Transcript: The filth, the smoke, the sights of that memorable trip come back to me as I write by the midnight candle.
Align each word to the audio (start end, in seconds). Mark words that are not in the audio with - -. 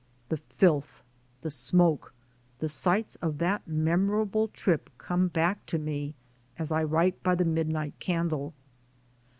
The 0.29 0.37
filth, 0.37 1.03
the 1.41 1.51
smoke, 1.51 2.15
the 2.57 2.67
sights 2.67 3.17
of 3.17 3.37
that 3.37 3.67
memorable 3.67 4.47
trip 4.47 4.89
come 4.97 5.27
back 5.27 5.63
to 5.67 5.77
me 5.77 6.15
as 6.57 6.71
I 6.71 6.83
write 6.85 7.21
by 7.21 7.35
the 7.35 7.45
midnight 7.45 7.93
candle. 7.99 8.55